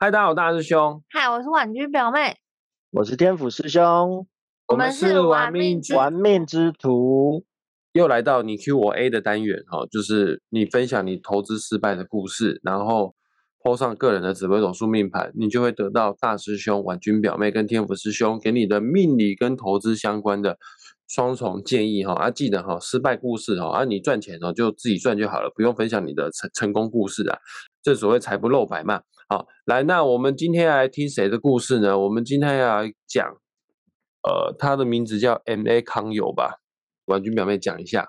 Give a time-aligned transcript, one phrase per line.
[0.00, 2.36] 嗨，大家好，大师兄，嗨，我是婉君表妹，
[2.92, 4.28] 我是天府师兄，
[4.68, 7.44] 我们是玩命玩命之徒。
[7.90, 13.16] 又来到你 Q 我 A 的单元哈，就是你分享你投资失败的故事，然后
[13.64, 20.56] 抛上个人的紫微斗数命盘，你就会得到大师兄婉君表妹跟天府师兄给你的命理跟投资相关的
[21.08, 22.12] 双重建议哈。
[22.12, 27.36] 啊，记得哈，失败故事哈，啊，你赚钱哦就自己赚就好了，不用分享你的成成功故事啊，
[27.82, 29.02] 这所谓财不露白嘛。
[29.30, 31.98] 好，来，那我们今天要来听谁的故事呢？
[31.98, 33.28] 我们今天要来讲，
[34.22, 36.60] 呃，他的名字叫 M A 康友吧，
[37.04, 38.08] 婉君表妹讲一下。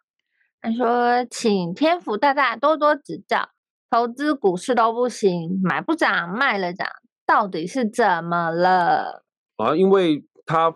[0.62, 3.50] 他说：“请天府大大多多指教，
[3.90, 6.88] 投资股市都不行，买不涨，卖了涨，
[7.26, 9.26] 到底是怎么了？”
[9.58, 10.73] 啊，因为他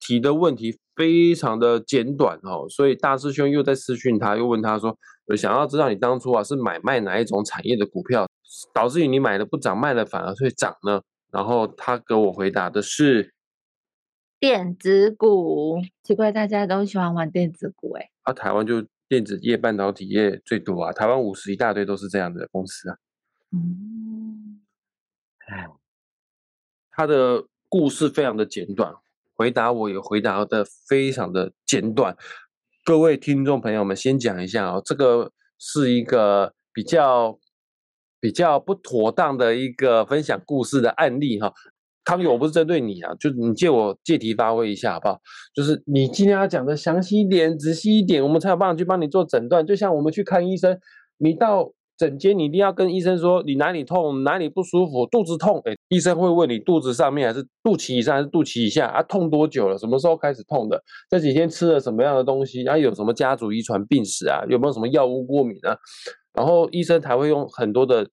[0.00, 4.96] 提的问题非常的简短哦，所以大师兄又在私讯他，又问他说
[5.28, 8.26] ：“我想要知道你当初啊是买卖哪一种产业的股票？”
[8.72, 11.02] 导致于你买的不涨，卖了反而会涨呢？
[11.30, 13.34] 然后他给我回答的是
[14.38, 18.10] 电子股，奇怪，大家都喜欢玩电子股哎。
[18.22, 22.96] 啊，台湾就电子业、半导体业最多啊，台湾五十一大堆都是这样的公司啊。
[23.50, 24.60] 嗯，
[25.48, 25.66] 哎，
[26.92, 28.94] 他的故事非常的简短，
[29.34, 32.16] 回答我也回答的非常的简短。
[32.84, 37.40] 各位听众朋友们，先讲一下哦，这个是一个比较。
[38.24, 41.52] 比较不妥当的一个分享故事的案例哈，
[42.04, 45.18] 康宇，我不是针对你啊，就你借我借题发挥一下好不好？
[45.54, 49.66] 就是你今天要讲的详细一点、仔细一点，我们才有办法去帮你做诊断。
[49.66, 50.74] 就像我们去看医生，
[51.18, 59.02] 你到诊间，你一定要跟医生说你哪里痛、哪里不舒服，肚子痛，哎，医生会问你肚子上面还是肚脐以上还是肚脐以下啊？
[59.02, 59.76] 痛多久了？
[59.76, 60.82] 什么时候开始痛的？
[61.10, 62.66] 这几天吃了什么样的东西？
[62.66, 64.42] 啊，有什么家族遗传病史啊？
[64.48, 65.76] 有没有什么药物过敏啊？
[66.34, 68.08] 然后医生才会用很多的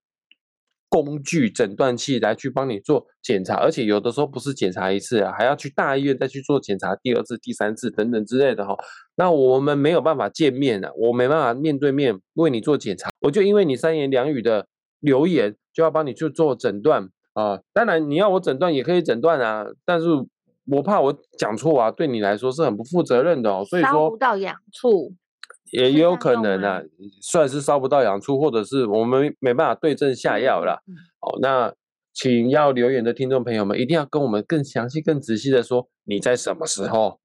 [0.87, 8.75] 工具诊断器来去帮你做检查，而且有的时候不是检查一次啊，还要去大医院再去做检查第二次、第三次等等之类的哈。
[9.15, 14.67] 那我们没有办法见面啊，我没办法面对面为你做检查，我就因为你三言两语的
[14.99, 17.61] 留言就要帮你去做诊断啊。
[17.71, 20.07] 当然你要我诊断也可以诊断啊，但是
[20.67, 23.63] 我怕我讲错啊，对你来说是很不负责任的哦。
[23.65, 25.13] 所以说不到痒处。
[25.71, 26.81] 也也有可能啊，
[27.21, 30.83] 算是烧不到痒处，或者是我们没办法对症下药了。
[31.21, 31.73] 哦，那
[32.13, 37.21] 请要留言的听众朋友们，一定要跟我们更详细、更仔细的说，你在什么时候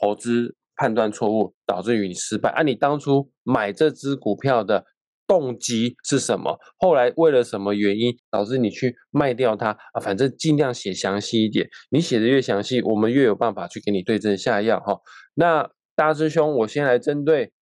[0.00, 2.50] 投资判断错误，导致于你失败？
[2.50, 4.86] 啊，你当初买这只股票的
[5.26, 6.58] 动机是什么？
[6.78, 9.72] 后来为了什么原因导致你去卖掉它？
[9.92, 14.80] 啊，反正尽量写详细一点，你写的越详细，我们越有办法去给你对症下药。
[14.80, 14.98] 哈，
[15.34, 17.52] 那大师兄，我先来针对。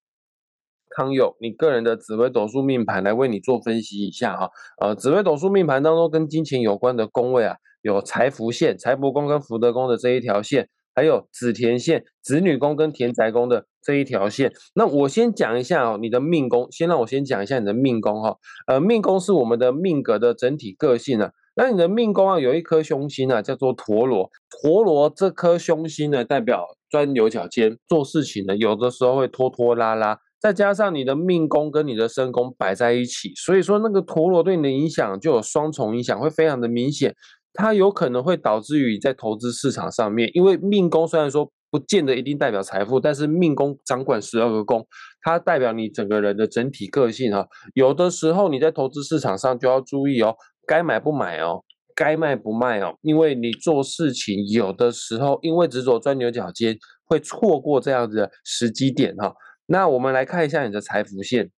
[0.97, 4.51] 康友，你个人的紫微斗数命盘来为你做分析一下哈。
[4.81, 14.53] 呃，紫微斗数命盘当中跟金钱有关的宫位啊，有财福线、财帛宫跟福德宫的这一条线，还有子田线、子女宫跟田宅宫的这一条线。
[14.75, 18.37] 那我先讲一下哦，你的命宫，先让我先讲一下你的命宫哈。
[18.67, 21.33] 呃，命宫是我们的命格的整体个性啊。
[21.57, 24.29] 那你的命宫啊，有一颗凶星啊，叫做陀螺。
[24.51, 30.19] 陀螺这颗凶星呢，代表钻牛角尖，做事情呢，有的时候会拖拖拉拉。
[30.45, 37.15] 再加上你的命宫跟你的身宫摆在一起，所以说那个陀螺对你的影响就有双重影响，会非常的明显。
[37.55, 44.87] 它有可能会导致于在投资市场上面，因为命宫虽然说不见得一定代表财富，但是命宫掌管十二个宫，
[45.23, 47.47] 它代表你整个人的整体个性哈。
[47.73, 51.63] 有的时候你在投资市场上就要注意哦，该买不买哦，
[51.95, 56.77] 该卖不卖哦，因为你做事情有的时候因为执着钻牛角尖，
[57.07, 59.33] 会错过这样子的时机点哈。
[59.67, 61.51] 那我们来看一下你的财福线，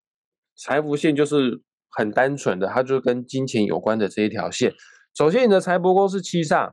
[0.55, 4.73] 财福线就是很单纯的，它就跟金钱有关的这一条线。
[5.13, 6.71] 首先，你的财帛宫是七煞，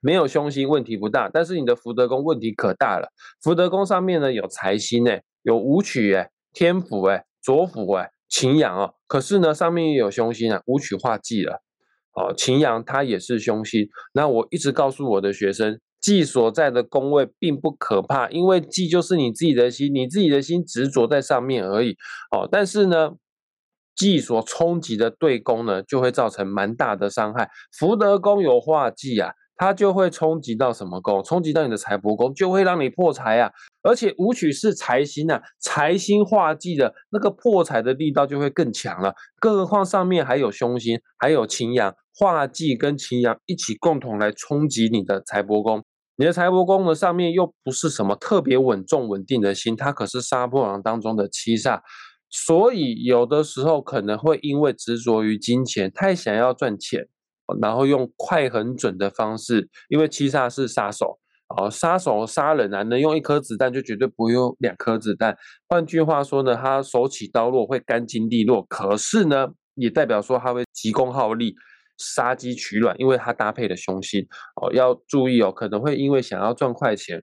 [0.00, 1.28] 没有凶星，问题不大。
[1.28, 8.94] 但是你的福德宫问题可大了，福德宫上面呢有财星哎，有武曲哎，天府哎，左辅哎，擎羊哦。
[9.06, 11.62] 可是呢，上面也有凶星啊，武曲化忌了，
[12.14, 13.88] 哦，擎羊它也是凶星。
[14.12, 15.80] 那我一直告诉我的学生。
[16.02, 21.92] 忌所在的宫位并不可怕，因为忌就是你自己的心，你自己的心执着在上面而已。
[22.32, 23.12] 哦，但是呢，
[23.94, 27.48] 忌所冲击的对宫呢，就会造成蛮大的伤害。
[27.78, 31.22] 福德宫有化忌啊，它就会冲击到什么宫？
[31.22, 33.52] 冲击到你的财帛宫，就会让你破财啊。
[33.82, 39.14] 而且武曲是财星啊，财星化忌的那个破财的力道就会更强了。
[39.38, 45.84] 更何况上面还有凶星，还有擎羊化忌跟擎羊一起共同来冲击你的财帛宫。
[46.16, 51.80] 你的财帛宫呢，上面又不是什么特别稳重稳定的心，它可是杀破狼当中的七煞，
[52.28, 57.08] 所以有的时候可能会因为执着于金钱，太想要赚钱，
[57.60, 61.18] 然后用快很准的方式，因为七煞是杀手。
[61.54, 65.36] 哦，杀手杀人啊，能用一颗子弹就绝对不会用两颗子弹。
[65.68, 68.62] 换句话说呢，他手起刀落会干净利落。
[68.70, 71.54] 可是呢，也代表说他会急功好利、
[72.02, 74.26] 杀鸡取卵，因为它搭配的凶星。
[74.60, 77.22] 哦，要注意哦，可能会因为想要赚快钱，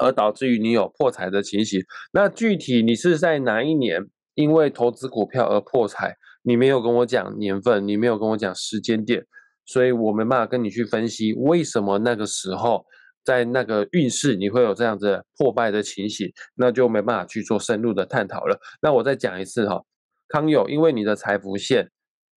[0.00, 1.80] 而导致于你有破财的情形。
[2.12, 4.02] 那具体你是在哪一年
[4.34, 6.16] 因为投资股票而破财？
[6.42, 9.24] 你没有跟我讲年份，你没有跟我讲时间点，
[9.64, 12.84] 所以我没办法跟你去分析为什么那个时候。
[13.24, 18.58] 在那个运势，你会有这样子破败的情形，那就没办法去做深入的探讨了。
[18.82, 19.80] 那我再讲一次哈，
[20.28, 21.90] 康友，因为你的财福线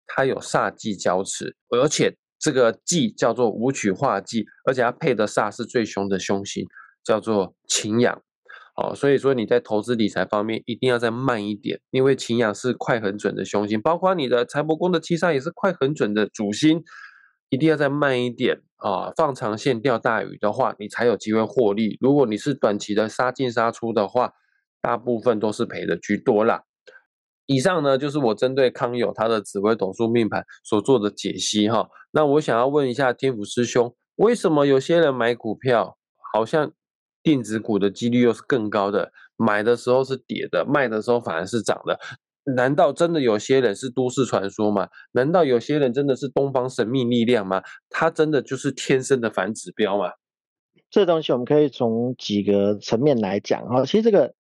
[0.07, 6.65] 它有煞忌交持，而且这个忌叫做武曲化忌，而且它配的煞是最凶的凶星，
[7.03, 8.21] 叫做擎羊。
[8.75, 16.83] 哦，所以说你在投资理财方面一定要再慢一点，因为擎羊是快很准的凶星，包括你的财帛宫的七杀也是快很准的主星。
[17.49, 19.09] 一定要再慢一点啊！
[19.15, 21.97] 放长线钓大鱼的话，你才有机会获利。
[22.01, 24.33] 如果你是短期的杀进杀出的话，
[24.81, 26.63] 大部分都是赔的居多啦。
[27.47, 31.89] 以上呢，就是我针对康友他的紫微斗数命盘所做的解析哈。
[32.11, 35.97] 那我想要问一下天府师兄，为什么有些人买股票，
[36.33, 36.71] 好像
[37.23, 39.11] 电子股的几率又是更高的？
[39.35, 41.99] 买的时候是跌的，卖的时候反而是涨的。
[42.55, 44.87] 难道真的有些人是都市传说吗？
[45.11, 47.61] 难道有些人真的是东方神秘力量吗？
[47.89, 50.11] 他真的就是天生的反指标吗？
[50.89, 53.85] 这东西我们可以从几个层面来讲哈。
[53.85, 54.33] 其实这个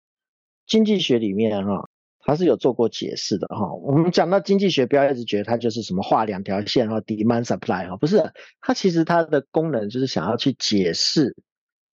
[0.66, 1.88] 经济学里面哈，
[2.26, 3.72] 它是有做过解释的哈。
[3.72, 8.32] 我们讲到经济学，不要一直觉得它就是什么画两条线哈，demand supply 哈，不是。
[8.60, 11.36] 它其实它的功能就是想要去解释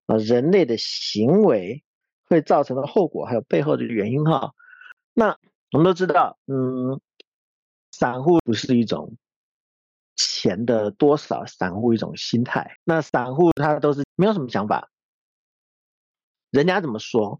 [0.08, 1.84] 啊人类的行为
[2.26, 4.54] 会造成的后果，还有背后的原因哈。
[5.14, 5.38] 那
[5.72, 7.00] 我们都知道，嗯，
[7.92, 9.16] 散户不是一种
[10.16, 12.78] 钱的多少，散户一种心态。
[12.84, 14.90] 那散户他都是没有什么想法，
[16.50, 17.40] 人家怎么说，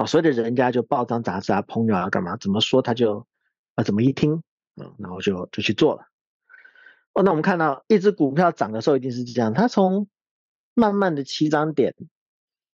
[0.00, 3.26] 啊，所以的人家就报章杂志啊，朋友啊，干嘛怎么说他就
[3.74, 4.42] 啊怎么一听，
[4.76, 6.06] 嗯，然后就就去做了。
[7.12, 10.08] 哦，那我们看到一只股票涨的时候一定是这样，它从
[10.74, 11.94] 慢慢的起涨点。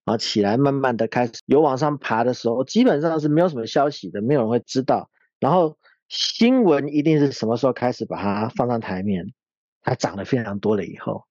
[0.04, 5.10] 啊，起来慢慢的开始有往上爬的时候，基本上是没有什么消息的，没有人会知道。
[5.40, 9.34] 然后新闻一定是什么时候开始把它放上台面，
[9.82, 11.26] 它涨得非常多了以后，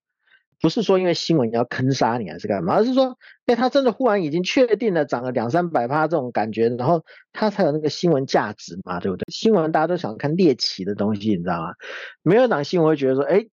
[0.65, 9.25] 不是说因为新闻要坑杀你还是干嘛，而是说，哎，他真的忽然已经确定了涨了两三百趴这种感觉，然后他才有那个新闻价值嘛，对不对？
[9.31, 11.75] 新闻大家都想看猎奇的东西，你知道吗？
[12.23, 13.45] 没有档新闻会觉得说，哎，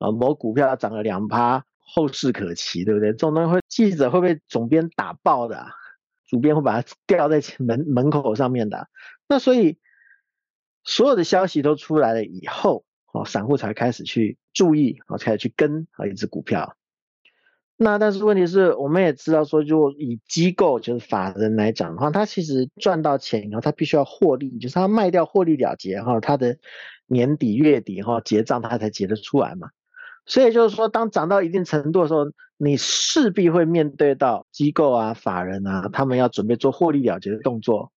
[0.00, 1.64] 啊，某股票涨了两趴。
[1.86, 3.12] 后市可期，对不对？
[3.12, 5.66] 这种东西会记者会被总编打爆的，
[6.26, 8.88] 主编会把它 吊在门门口上面的。
[9.28, 9.78] 那所以
[10.82, 16.76] 所有的消息都出来了以后，哦，散户才开始去注意，哦，开始去跟啊一只股票。
[17.76, 26.56] 那但是问题是，我们也知道说，就以机构就是法人来讲的话，他其实赚到钱以后，他必须要获利，就是他卖掉获利了结哈，他的
[27.06, 29.70] 年底月底哈结账他才结得出来嘛。
[30.26, 32.26] 所以就是说，当涨到一定程度的时候，
[32.56, 37.92] 你势必会面对到机构啊、法人啊，他们要准备做获利了结的动作。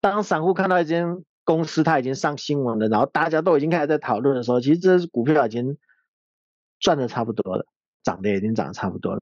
[0.00, 5.78] 当散户看到一间公司它已经上新闻了，然后大家都已经开始在讨论的时候，其实这股票已经
[6.80, 7.66] 赚的差不多了，
[8.02, 9.20] 涨的已经涨得差不多了。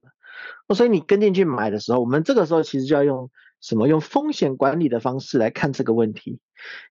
[0.73, 3.29] 所以你跟进去买的时候，我们这个时候其实就要用
[3.61, 3.87] 什么？
[3.87, 6.39] 用风险管理的方式来看这个问题，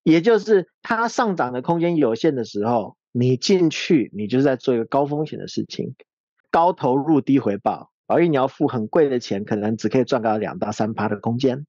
[0.02, 2.96] 也就是它上涨的空间有限的时候。
[3.14, 5.94] 你进去，你就是在做一个高风险的事情，
[6.50, 11.66] 高投入低回报，而你要付很贵的钱，可能只可以赚到两到三趴的空间。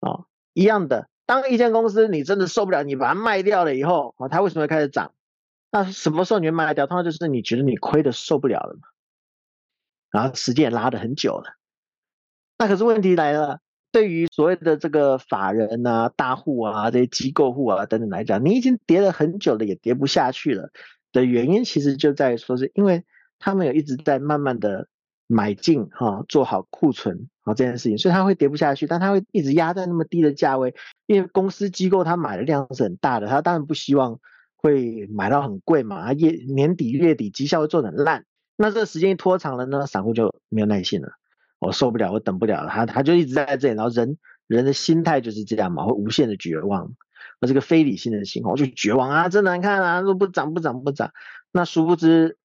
[0.00, 5.12] 哦，一样的，当一间公司你真的受不了，你把它卖掉了以后，啊，它为什么会开始涨？
[5.70, 6.86] 那什么时候你会卖掉？
[6.86, 8.88] 通常就是你觉得你亏的受不了了嘛，
[10.10, 11.58] 然后时间也拉的很久了。
[12.56, 13.60] 那可是问题来了。
[13.90, 20.68] 对于所谓的这个法人啊、大户啊、这些机构户啊等等来讲，你已经跌了很久了，也跌不下去了
[21.10, 23.06] 的原因，其实就在说是因为
[23.38, 24.88] 他们有一直在慢慢的
[25.28, 30.74] 买进哈，做好库存啊这件事情，所以它会跌不下去，但它会一直压在那么低的价位，
[31.06, 34.18] 因为公司机构它买的量是很大的，它当然不希望
[34.56, 38.24] 会买到很贵嘛，它月年底月底绩效会做得很烂，
[38.56, 41.10] 那这个时间一拖长了呢，散户就没有耐心了。
[41.60, 42.70] 我受不了，我等不了了。
[42.70, 44.16] 他他就一直在这里，然后人
[44.46, 46.92] 人的心态就是这样嘛，会无限的绝望。
[47.40, 51.10] 那这个非理性的情况，就绝望啊，真难看啊，说不涨不涨不涨。
[51.52, 52.36] 那殊不知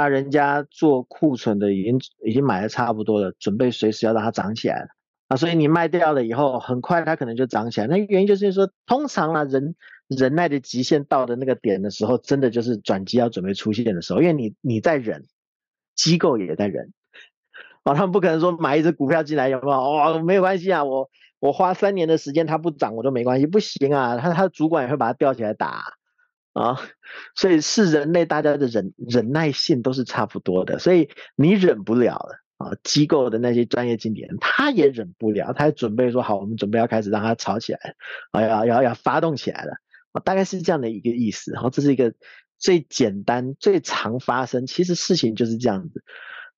[0.00, 4.86] 啊，人家做库存的已经已经买的差不多了，准备随时要让它涨起来了
[5.28, 5.36] 啊。
[5.36, 7.86] 所以你卖掉了以后，很快它可能就涨起来。
[7.86, 9.74] 那原因就是说，通常啊，人
[10.08, 15.26] 忍耐的极限到的那个点的时候，真的就是转机要准备出现的时候，因为你你在忍，
[15.94, 16.94] 机构也在忍，
[17.82, 19.78] 啊，他们不可能说买一只股票进来有没有？
[19.78, 25.98] 哦，没有关系啊，我我花三年的时间它不涨我都没关系，不行啊，他他的主管也会把它吊起来打
[26.60, 26.80] 啊，
[27.34, 32.40] 所以是人类大家的忍忍耐性都是差不多的，所以你忍不了了。
[32.60, 37.94] 啊，机构的那些专业经理人，他也忍不了，他准备说好，我们准备要开始让他吵起来，
[38.32, 39.72] 啊，要要要发动起来了，
[40.22, 41.52] 大概是这样的一个意思。
[41.52, 42.12] 然后这是一个
[42.58, 46.04] 最简单、最常发生，其实事情就是这样子。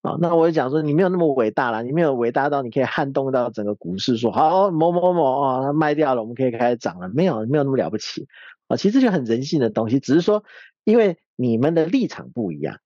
[0.00, 8.26] 啊，那我就讲说，你没有那么伟大了，你没有伟大到你可以撼动到整个股市，说好某某某啊，他卖掉了，我们可以开始涨了，没有，没有那么了不起。
[8.76, 10.44] 其实就很人性的东西，只是说
[10.84, 12.78] 因为你们的立场不一样。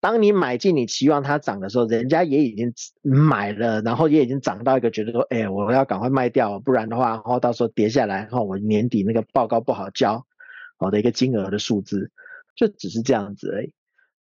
[0.00, 10.26] 当你买进，你期望它涨的时候，人家也已经买了，然后也已经涨到一个觉得说，哎，我要赶快卖掉，不然的话，然后到时候跌下来，然后我年底那个报告不好交，
[10.76, 12.10] 好的一个金额的数字，
[12.56, 13.72] 就只是这样子而已。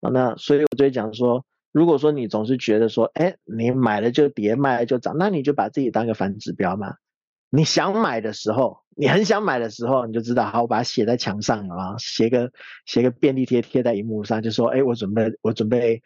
[0.00, 6.96] 那所以我就讲说，如果说你总是觉得说，哎，你买了就跌，卖了就涨，那你就把自己当个反指标嘛。
[7.50, 12.52] 你想买的时候，你很想买的时候，你就知道，好，我把它写在墙上啊，写个
[12.84, 16.02] 写个便利贴贴在荧幕上，就说，哎，我准备我准备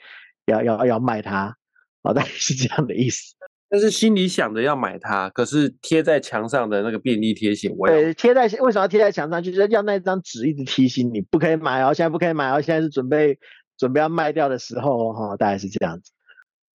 [0.47, 1.57] 要要要卖它，
[2.03, 3.35] 大概是这样的意思。
[3.69, 9.43] 但是心里想着要买它，可是贴在墙上的那个便利贴写，对，贴在为什么要贴在墙上？
[9.43, 13.37] 就是要那张纸一直提醒你不可以买哦，现在不可以买哦，现在是准备
[13.77, 16.13] 准备要卖掉的时候哦，哈，大概是这样子。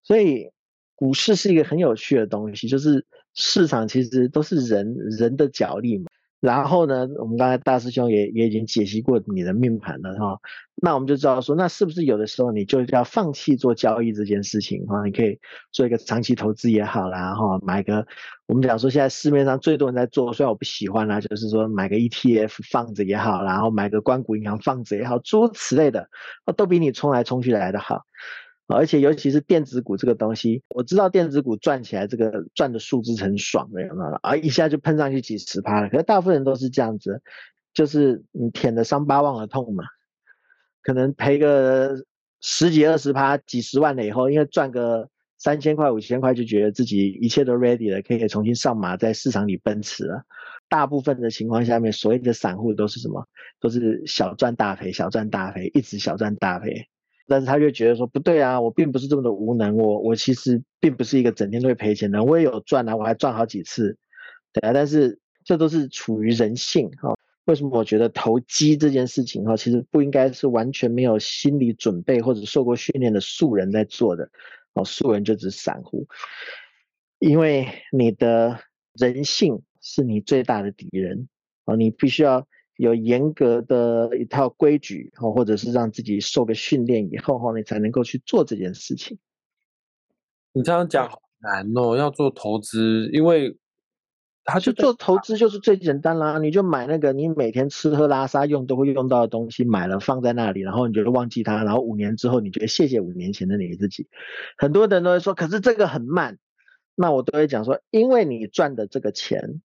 [0.04, 0.52] 所以
[0.96, 3.06] 股市是一个很有趣的东西，就是。
[3.38, 6.08] 市场其实都是人人的角力嘛，
[6.40, 10.40] 然后呢，我们刚才大师兄也也已经解析过你的命盘了哈，
[10.82, 15.06] 那我们就知道说，那是不是有的时候你就要放弃做交易这件事情哈？
[15.06, 15.40] 你可以
[15.72, 18.08] 做一个长期投资也好啦哈，买个
[18.48, 26.10] 我们讲说现在市面上最多人在做，虽然我不喜欢啦，就是说买个 ETF 放着也好，然后买个关谷银行放着也好，诸如此类的，
[26.56, 28.04] 都比你冲来冲去来的好。
[28.68, 34.12] 而且尤其是电子股这个东西，我知道电子股赚起来，这个赚的数字很爽的，有没有？
[34.22, 35.90] 啊，一下就喷上去几十趴了。
[35.90, 37.22] 可是大部分人都是这样子，
[37.74, 39.84] 就是你舔的伤疤忘了痛嘛，
[40.84, 41.96] 可能赔个
[42.42, 50.24] 十几二十趴、几十万了以后，因为赚个三千块、五千块，就觉得自己一切都 ready 了，可以重新上马，在市场里奔驰了。
[50.70, 53.26] 大部分的情况下面，所谓的散户都是什么？
[53.62, 56.90] 都是小赚大赔，小赚大赔，一直小赚大赔。
[57.28, 63.98] 但是他就觉得说不对啊，我并不是这么的无能，我我其实并不是一个整天都会赔钱的，我也有赚啊，我还赚好几次，
[64.54, 67.18] 对啊，但是这都是处于人性哈。
[67.46, 74.30] 为什么我觉得投机这件事情哈，其实不应该是完全没有心理准备或者受过训练的素人在做的
[74.74, 76.08] 哦，素人就只是散户，
[77.20, 78.60] 因为你的
[78.94, 81.28] 人性是你最大的敌人
[81.66, 82.48] 啊，你必须要。
[82.78, 89.18] 有严格的一套规矩，或者是让自己受个训练以后，哈，你才能够去做这件事情。
[90.54, 93.58] 你这样讲好难哦，要做投资，因为
[94.44, 104.08] 他就做投资就是最简单啦，你就买那个你每天吃喝拉撒用都会用到的东西，买了放在那里，然后你就忘记它，然后五年之后你觉得谢谢五年前的你自己。
[104.58, 106.38] 很多人都会说，可是这个很慢，
[106.96, 109.62] 那我都会讲说，因为你赚的这个钱，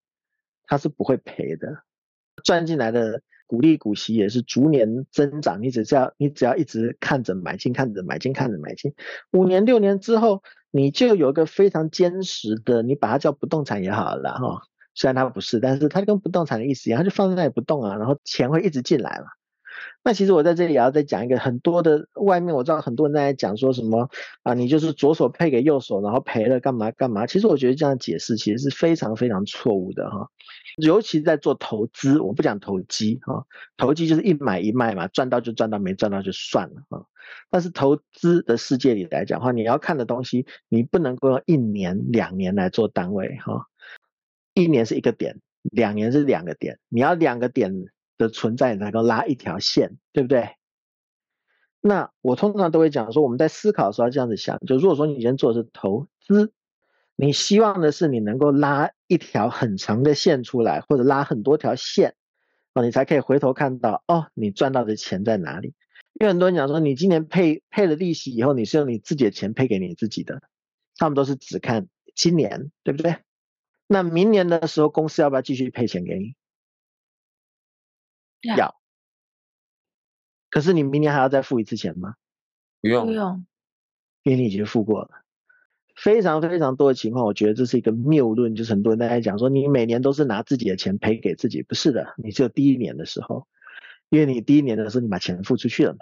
[0.66, 1.82] 它是不会赔的。
[2.44, 8.94] 赚进来的股利股息也是逐年增长，你只要你只要一直看着买进，看着买进，看着买进，
[9.32, 14.62] 五年六年之后，你就有一个非常坚实的，你把它叫不动产也好了哈，
[14.94, 19.26] 虽然它不是，但是它跟不动产的意思一样，它就放在那里不动啊，然后钱会一直进来嘛。
[20.04, 24.10] 那其实我在这里也要再讲一个，很多的外面我知道很多人在讲说什么
[24.42, 27.24] 啊，你就是左手配给右手，然后赔了干嘛干嘛。
[27.26, 30.28] 其实我觉得这样解释其实是非常非常错误的哈，
[30.76, 33.46] 尤其在做投资，我不讲投机哈，
[33.76, 37.04] 投机就是一买一卖嘛，赚到就赚到，没赚到就算了啊。
[37.48, 43.66] 但是投资的世界里来讲话，你要看的东西，你不能够用一年两年来做单位哈，
[44.54, 47.84] 一年是一个点，两年是两个点，你要两个点。
[48.22, 50.50] 的存在能够拉一条线，对不对？
[51.80, 56.52] 那我通常都会讲说，我们在思考的时候要这样子想：就如果说你今天做的是投资，
[57.16, 62.14] 你希望的是你能够拉一条很长的线出来，或者拉很多条线，
[62.74, 65.74] 哦，你才可以回头看到哦，你赚到的钱在哪里？
[66.20, 70.40] 因为很多人讲说，你今年配配了利息以后，你是用你自己的钱配给你自己的，
[70.96, 73.16] 他们都是只看今年，对不对？
[73.88, 76.34] 那明年的时候，公司要不要继续配钱给你？
[78.42, 78.74] 要，
[80.50, 82.14] 可是你明年还要再付一次钱吗？
[82.80, 83.46] 不用，不用，
[84.22, 85.08] 因为你已经付过了。
[85.94, 93.46] 非常非常多的情况，我觉得这是一个谬论，就是很多人在讲说，你每年都是拿自己的钱赔给自己，不是的，你只有第一年的时候，
[94.08, 95.98] 因为你第一年的时候你把钱付出去了嘛，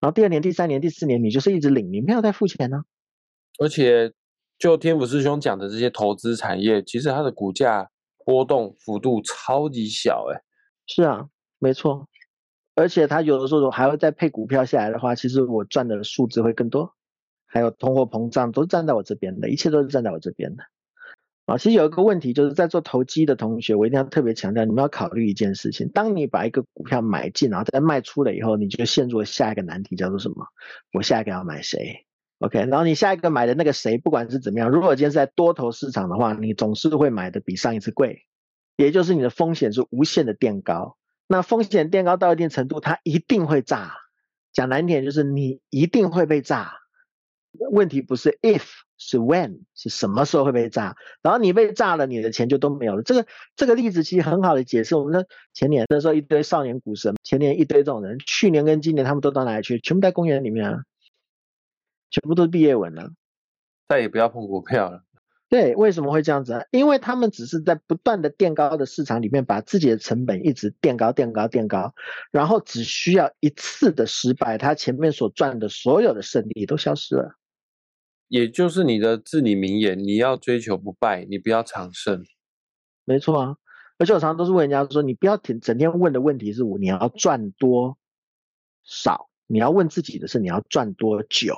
[0.00, 2.84] 然后第二年、第三年、第四年你就是一直领，你没有再付钱呢。
[3.58, 4.12] 而且，
[4.58, 7.90] 就天府师兄讲的这些投资产业，其实它的股价
[8.24, 10.42] 波动幅度超级小，哎，
[10.86, 12.08] 是啊，没错，
[12.74, 16.94] 而且它有的时候还会再配股票下来的话，其实我赚的数字会更多。
[17.46, 20.64] 还有通货膨胀都站在我这边的，一切都是站在我这边的。
[21.46, 30.46] 啊，其实有一个问题，就是在做投机的同学，我一定要特别强调，你们要考虑一件事情：当你把一个股票买进，然后再卖出了以后，你就陷入了下一个难题，叫做什么？
[30.92, 32.06] 我下一个要买谁
[32.40, 32.60] ？OK？
[32.60, 38.24] 然后你下一个买的那个谁，不管是怎么样，如果今天是在多头市场的话，你总是会买的比上一次贵，
[38.76, 40.96] 也就是你的风险是无限的垫高。
[41.26, 43.94] 那风险垫高到一定程度，它一定会炸。
[44.52, 46.74] 讲难点，就是你一定会被炸。
[47.70, 48.64] 问题不是 if
[48.98, 53.02] 是 when 是什么时候会被炸，然后你被炸了，你的钱就都没有了。
[53.02, 59.78] 这个这个例子其实很好的解释我们的前年那时候一堆少年股神，前年一堆这种人，去年跟今年他们都到哪里去？
[59.78, 60.82] 全部在公园里面啊，
[62.10, 63.12] 全部都是毕业文了，
[63.86, 65.03] 再也不要碰股票了。
[65.54, 66.64] 对，为什么会这样子啊？
[66.72, 71.94] 因为他们只是在不断的垫高的市场里面，把自己的成本一直垫高、垫高、垫高，
[72.32, 77.36] 然后只需要一次的失败，他前面所赚的所有的胜利都消失了。
[78.26, 82.24] 也就是你的至理名言，你要追求不败，你不要长胜。
[83.04, 83.56] 没错啊，
[83.96, 87.96] 而且我常常都是问人家说，你不要整整天问的问题是我你要赚多
[88.82, 91.54] 少，你要问自己的是你要赚多久。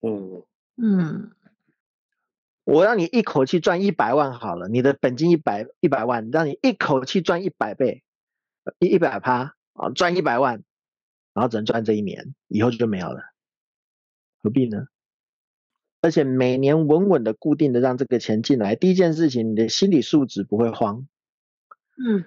[0.00, 0.42] 嗯
[0.76, 1.30] 嗯，
[2.64, 8.02] 我让你一口气赚一百万好了，你的本金一百一百万，让你一口气赚一百倍，
[8.78, 10.62] 一一百趴啊，赚一百万，
[11.34, 13.20] 然后只能赚这一年，以后就没有了，
[14.42, 14.86] 何必呢？
[16.00, 21.06] 而且每年稳稳的、固定的让这个钱进来，第一件事情，你的心理素质不会慌。
[21.96, 22.24] 嗯。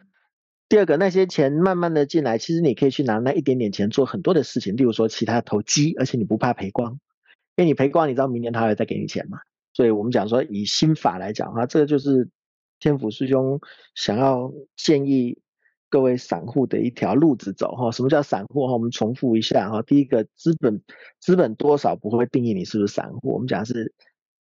[0.69, 6.99] 第二个，那些钱慢慢的进来，其实你可以去拿那一点点钱做很多的事情，例如说其他投机，而且你不怕赔光，
[7.55, 9.39] 因为你赔光，你知道明年他会再给你钱嘛。
[9.77, 12.27] 所以我们讲说，以心法来讲哈，这个就是
[12.79, 13.61] 天府师兄
[13.93, 15.39] 想要建议。
[15.89, 18.73] 各位散户的一条路子走哈，什么叫散户哈？
[18.73, 19.81] 我们重复一下哈。
[19.83, 20.83] 第一个，资本
[21.21, 23.93] 资本多少不会定义你是不是散户，我们讲是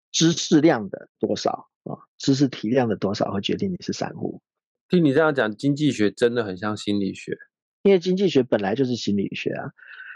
[0.09, 4.41] 知识量的多少啊，知识体量的多少会决定你是散户。
[4.87, 7.37] 听你这样讲，经济学真的很像心理学，
[7.81, 9.71] 因为经济学本来就是心理学啊。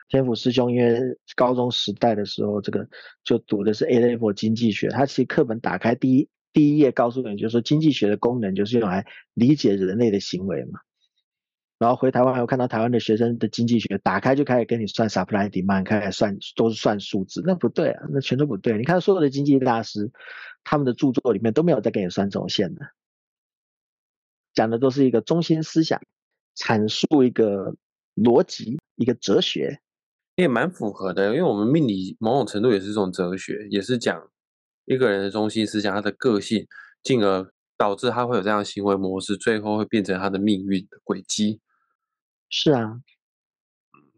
[0.10, 1.00] 天府师兄因为
[1.36, 2.88] 高中时代的时候，这个
[3.24, 10.80] 就读的是 A level 经济学，他其实课本打开第一第一页告诉你，就是说经济学的功能就是用来理解人类的行为嘛。
[11.80, 18.78] 然后回台湾，还有看到台湾的学生的经济学打开就开始跟你算 supply demand，开始算都是算数字，那不对啊，那全都不对。
[18.78, 20.12] 你看所有的经济大师，
[20.64, 22.82] 他们的著作里面都没有在给你算这种线的，
[24.56, 26.02] 讲的都是一个中心思想，
[26.56, 27.76] 阐述一个
[28.16, 29.80] 逻辑，一个哲学，
[30.38, 31.28] 也蛮符合的。
[31.28, 34.30] 因为我们命理某种程度也是一种哲学，也是讲
[34.86, 36.66] 一个人的中心思想，他的个性，
[37.04, 41.60] 进而导致他会有这样的行为模式，最后会变成他的命运的轨迹。
[42.50, 43.02] 是啊，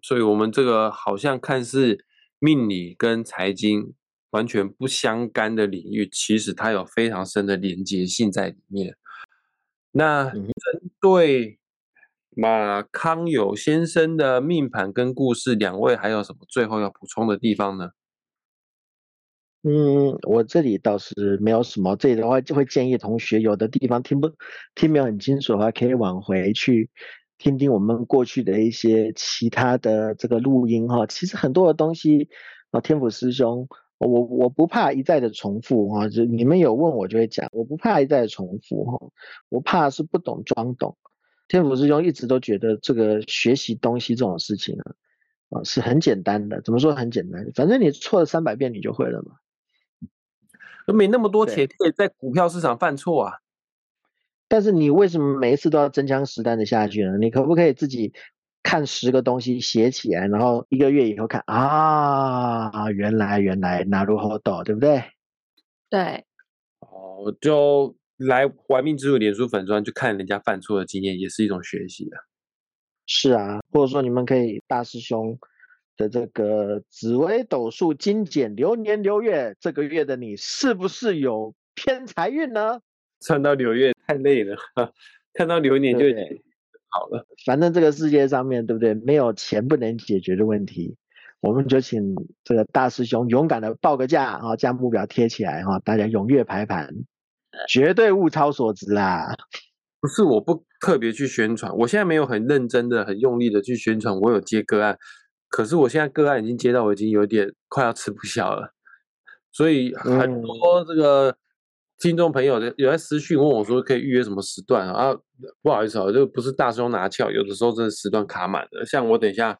[0.01, 2.05] 所以，我们这个好像看似
[2.39, 3.93] 命理跟财经
[4.29, 8.95] 完全不相干的领域，其实它有非常深的连结性在里面。
[9.91, 11.58] 那针对
[12.39, 17.89] 马康友先生的命盘跟故事，两位还有什么最后要补充的地方呢？
[19.63, 24.31] 嗯，我这里倒是没有什么，这里的话就会建议同学，有的地方听不
[24.73, 26.89] 听没有很清楚的话，可以往回去。
[27.37, 32.29] 听听我们过去的一些其他的这个录音哈，其实很多的东西
[32.71, 38.97] 啊，天府师兄，我我不怕一再的重复哈，就你们有问我就会讲，我不怕一再的重复哈，
[39.49, 40.97] 我怕是不懂装懂。
[41.49, 44.95] 天府师兄一直都觉得这个学习东西这种事情啊，
[45.49, 47.51] 啊是很简单的，怎么说很简单？
[47.53, 49.35] 反正你错了三百遍你就会了嘛，
[50.87, 53.39] 都没那么多钱可以在股票市场犯错啊。
[54.47, 57.17] 但是你为什么每一次都要真枪实弹的下去呢？
[57.17, 58.13] 你可不可以自己
[58.63, 65.03] 看十个东西写起来，然后一个月以后看啊，原来原来哪如何懂，对不对？
[65.89, 66.25] 对。
[66.79, 72.17] 哦，就来玩命之路脸书粉砖，去看人家犯错的经验，也是一种学习的。
[73.05, 75.39] 是啊，或者说你们可以大师兄
[75.97, 82.81] 的这个紫微斗数精简流年流月，这个月的你是不是有偏财运呢？
[83.21, 84.55] 算到流月太累了，
[85.33, 86.05] 看到流年就
[86.89, 87.25] 好了。
[87.45, 88.93] 反正这个世界上面对不对？
[88.93, 90.95] 没有钱不能解决的问题，
[91.39, 96.93] 我们就请这个大师兄勇敢的报个价啊，将目标贴起来哈，大家踊跃排盘，
[97.67, 99.35] 绝对物超所值啦。
[100.01, 104.97] 不是我不特别去宣传，我现在没有很认真的、很用力的去宣传，我有接个案，
[105.49, 108.73] 可是我现在个案已经接到，我已经有点快要吃不消了，
[109.51, 111.35] 所以很多这个
[111.99, 115.13] 听众朋友的有在私讯问我说，可以预约什么时段啊？
[115.61, 118.85] 不好意思啊，这个不是大胸拿翘，有的时候真的时段卡满了。
[118.85, 119.59] 像我等一下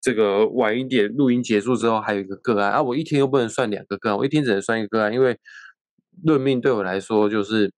[0.00, 5.36] 这个晚一点录音结束之后，还有一个个案啊，我一天又不能算两个个案，我一天只能算一个个案，因为
[6.22, 7.72] 论命对我来说就是。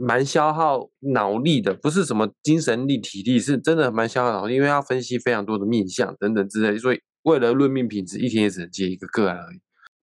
[0.00, 9.58] 蛮消耗脑力的，不是什么精神力、体力，是真的蛮消耗脑力，因为要分析非常多的面相等等之类，所以为了论命品质，一天也只能接一个个案而已。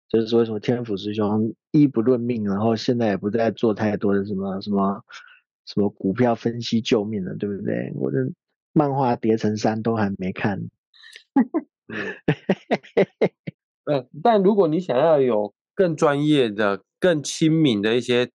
[0.07, 5.03] 就是说，为什么天府师兄一不论命，然后现在也不再做太多的什么什么
[5.65, 7.91] 什么股票分析救命了，对不对？
[7.95, 8.19] 我的
[8.73, 10.69] 漫画叠成山都还没看。
[13.85, 18.29] 呃，但如果你想要有更专业的、更亲民的一些。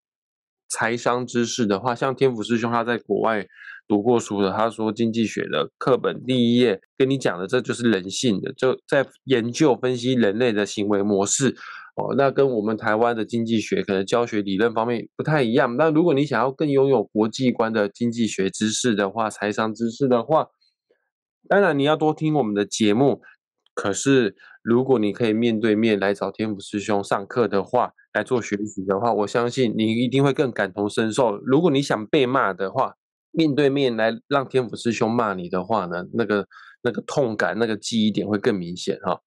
[0.67, 3.47] 财商知识的话，像天府师兄他在国外
[3.87, 11.55] 读过书的，他说经济学的课本第一页跟你讲的，这就是人性的，就在研究分析人类的行为模式
[11.95, 12.15] 哦。
[12.17, 15.77] 那跟我们台湾的经济学可能教学理论方面不太一样。
[15.77, 20.49] 那如果你想要更拥有国际观的经济学知识的话，财商知识的话，
[21.47, 23.21] 当然你要多听我们的节目。
[23.75, 31.37] 可是如果你可以面对面来找天府师兄上课的话，来做学习的话，我相信你一定会更感同身受。
[31.45, 32.95] 如果你想被骂的话，
[33.31, 36.49] 面对面来让天府师兄骂你的话呢，那个
[36.83, 39.21] 那个痛感、那个记忆点会更明显哈。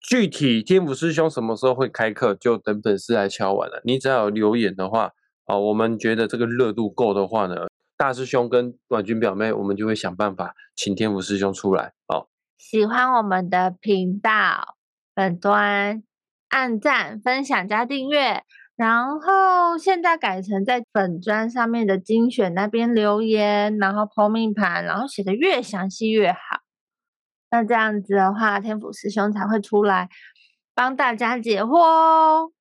[0.00, 3.82] 具体天府师兄什么时候会开课，就等粉丝来敲完了。
[3.84, 5.10] 你只要有留言的话，
[5.44, 7.66] 啊，我们觉得这个热度够的话呢，
[7.98, 12.28] 大师兄跟婉君表妹，我们就会想办法请天府师兄出来哦。
[12.58, 14.76] 喜欢我们的频道
[15.14, 16.02] 本端。
[16.50, 18.44] 按赞、分享加订阅，
[18.76, 26.38] 然后现在改成在粉砖上面的精选那边留言，然后剖命盘，然后写的越详细越好。
[27.50, 30.08] 那这样子的话，天府师兄才会出来
[30.76, 32.52] 帮大家解惑哦。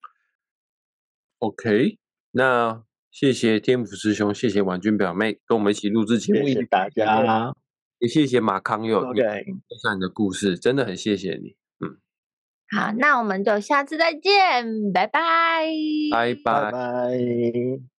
[1.37, 1.99] OK，
[2.31, 7.53] 那谢谢天府师兄，谢谢婉君表妹跟我们一起录制节目，谢谢大家，
[8.03, 9.15] 也谢谢马康佑分
[9.81, 11.55] 享你的故事，真的很谢谢你。
[11.79, 11.95] 嗯
[12.77, 15.65] 好，那我们就下次再见，拜拜，
[16.11, 17.92] 拜拜拜。